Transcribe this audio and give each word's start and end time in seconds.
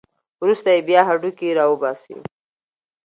وروسته 0.41 0.69
یې 0.75 0.81
بیا 0.87 1.01
هډوکي 1.09 1.49
راوباسي. 1.57 2.15